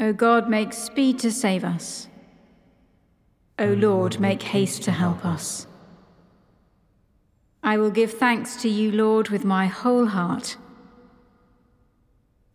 [0.00, 2.08] O God, make speed to save us.
[3.58, 5.66] O Lord, make haste to help us.
[7.62, 10.56] I will give thanks to you, Lord, with my whole heart.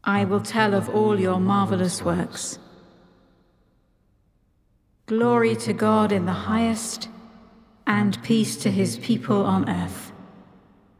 [0.03, 2.57] I will tell of all your marvelous works.
[5.05, 7.09] Glory to God in the highest,
[7.85, 10.11] and peace to his people on earth.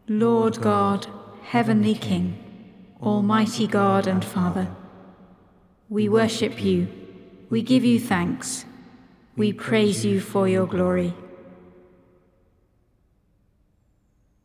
[0.08, 1.08] Lord God,
[1.42, 2.38] heavenly King,
[3.02, 4.68] almighty God and Father,
[5.90, 6.88] we worship you,
[7.50, 8.66] we give you thanks,
[9.36, 11.14] we praise you for your glory.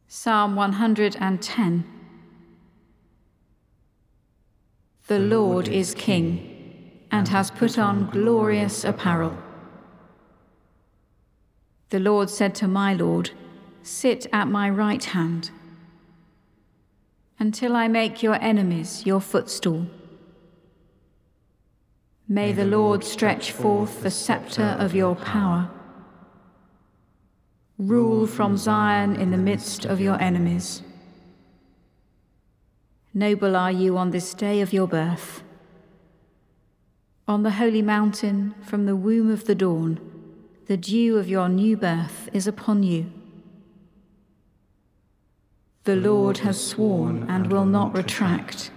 [0.06, 1.84] Psalm 110
[5.06, 9.36] The Lord is King and has put on glorious apparel.
[11.88, 13.30] The Lord said to my Lord,
[13.82, 15.50] Sit at my right hand,
[17.38, 19.86] until I make your enemies your footstool.
[22.32, 25.68] May the Lord stretch forth the sceptre of your power
[27.76, 30.82] Rule from Zion in the midst of your enemies.
[33.12, 35.42] Noble are you on this day of your birth.
[37.26, 39.98] On the holy mountain, from the womb of the dawn,
[40.66, 43.10] the dew of your new birth is upon you.
[45.82, 48.70] The Lord has sworn and will not retract.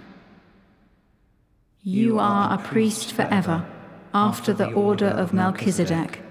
[1.85, 3.65] You are a priest forever,
[4.13, 6.21] after the order of Melchizedek.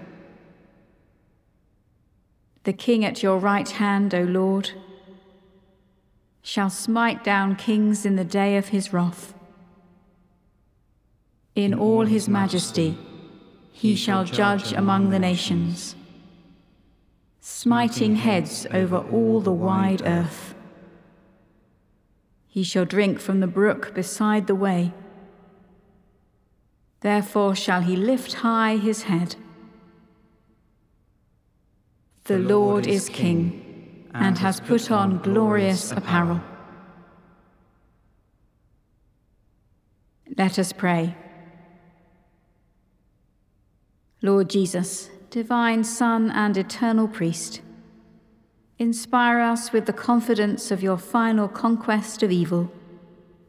[2.65, 4.71] The king at your right hand, O Lord,
[6.41, 9.35] shall smite down kings in the day of his wrath.
[11.55, 12.97] In all his majesty,
[13.73, 15.97] he shall judge among the nations,
[17.41, 20.55] smiting heads over all the wide earth.
[22.47, 24.95] He shall drink from the brook beside the way.
[27.03, 29.35] Therefore shall he lift high his head.
[32.25, 36.41] The Lord is King and has put on glorious apparel.
[40.39, 41.17] Let us pray.
[44.23, 47.61] Lord Jesus, divine Son and eternal Priest,
[48.79, 52.71] inspire us with the confidence of your final conquest of evil,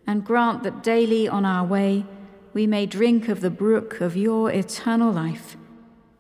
[0.07, 2.05] and grant that daily on our way
[2.53, 5.57] we may drink of the brook of your eternal life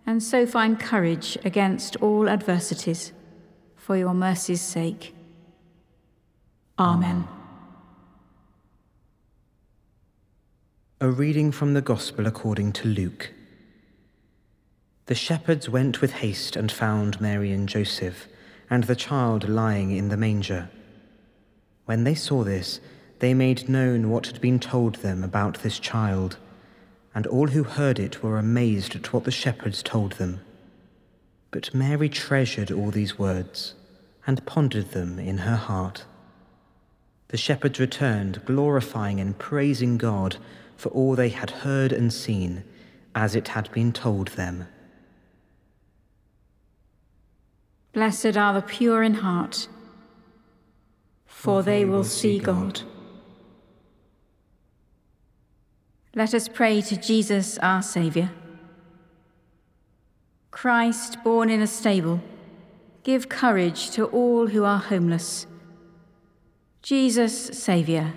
[0.05, 3.13] and so find courage against all adversities,
[3.75, 5.15] for your mercy's sake.
[6.77, 7.27] Amen.
[10.99, 13.31] A reading from the Gospel according to Luke.
[15.05, 18.27] The shepherds went with haste and found Mary and Joseph,
[18.69, 20.69] and the child lying in the manger.
[21.85, 22.79] When they saw this,
[23.23, 26.35] they made known what had been told them about this child
[27.15, 30.41] and all who heard it were amazed at what the shepherds told them.
[31.49, 33.75] But Mary treasured all these words
[34.27, 36.03] and pondered them in her heart.
[37.29, 40.35] The shepherds returned, glorifying and praising God
[40.75, 42.65] for all they had heard and seen,
[43.15, 44.67] as it had been told them.
[47.93, 49.69] Blessed are the pure in heart,
[51.25, 52.81] for they will see God.
[56.15, 58.29] Let us pray to Jesus, our Saviour.
[60.51, 62.21] Christ, born in a stable,
[63.01, 65.47] give courage to all who are homeless.
[66.83, 68.13] Jesus, Saviour,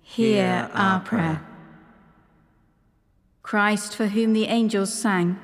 [0.00, 1.42] hear our prayer.
[3.42, 5.38] Christ, for whom the angels sang,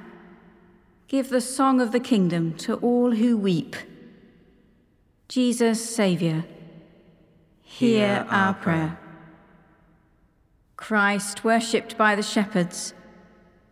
[1.09, 3.77] give the song of the kingdom to all who weep.
[5.29, 6.47] Jesus, Saviour,
[7.63, 8.99] hear our prayer.
[10.85, 12.93] Christ, worshipped by the shepherds,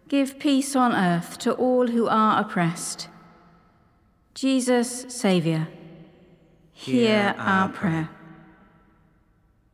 [0.08, 3.10] give peace on earth to all who are oppressed.
[4.32, 5.68] Jesus, Saviour,
[6.72, 8.08] hear our prayer.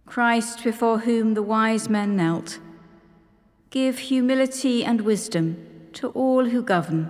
[0.04, 2.58] Christ, before whom the wise men knelt,
[3.70, 7.08] give humility and wisdom to all who govern.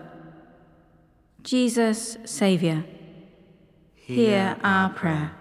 [1.42, 2.84] Jesus, Saviour,
[3.94, 5.37] hear our prayer.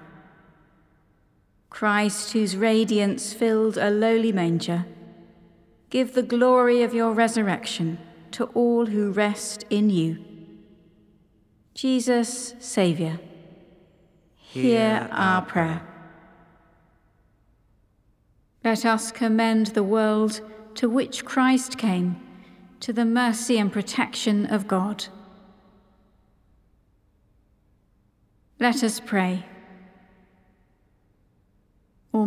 [1.70, 4.86] Christ, whose radiance filled a lowly manger,
[5.90, 8.00] give the glory of your resurrection
[8.32, 10.24] to all who rest in you.
[11.74, 13.20] Jesus, Saviour,
[14.36, 15.82] hear our prayer.
[18.64, 20.42] Let us commend the world
[20.76, 22.20] to which Christ came
[22.80, 25.06] to the mercy and protection of God.
[28.60, 29.46] Let us pray.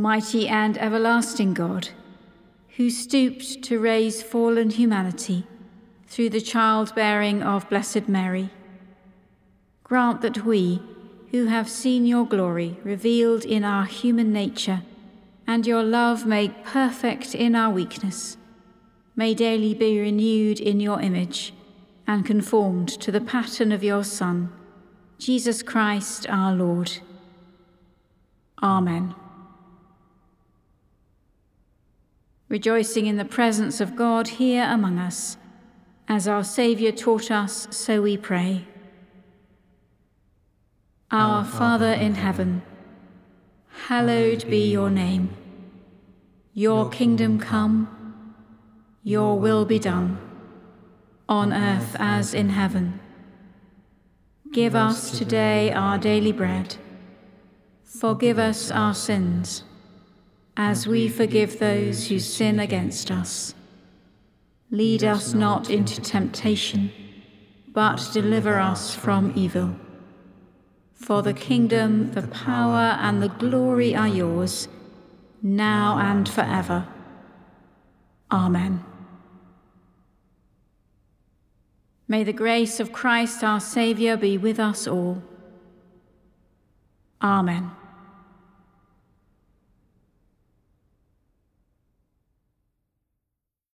[0.00, 1.91] Almighty and everlasting God,
[2.79, 5.47] who stooped to raise fallen humanity
[6.06, 8.49] through the childbearing of Blessed Mary,
[9.85, 10.81] grant that we,
[11.32, 14.81] who have seen your glory revealed in our human nature,
[15.47, 18.38] and your love made perfect in our weakness,
[19.14, 21.53] may daily be renewed in your image
[22.06, 24.50] and conformed to the pattern of your Son,
[25.19, 26.91] Jesus Christ our Lord.
[28.62, 29.14] Amen.
[32.50, 35.37] Rejoicing in the presence of God here among us,
[36.08, 38.67] as our Saviour taught us, so we pray.
[41.12, 42.62] Our Father in heaven,
[43.87, 45.31] hallowed be your name.
[46.52, 48.35] Your kingdom come,
[49.05, 50.19] your will be done,
[51.29, 52.99] on earth as in heaven.
[54.50, 56.75] Give us today our daily bread.
[57.85, 59.62] Forgive us our sins,
[60.56, 63.55] as we forgive those who sin against us.
[64.70, 66.93] Lead us not into temptation,
[67.69, 69.75] but deliver us from evil.
[70.94, 74.69] For the kingdom, the power, and the glory are yours
[75.43, 76.87] now and forever.
[78.31, 78.85] Amen.
[82.06, 85.23] May the grace of Christ our Saviour be with us all.
[87.23, 87.70] Amen.